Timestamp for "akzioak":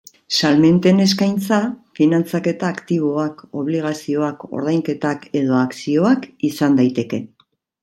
5.67-6.29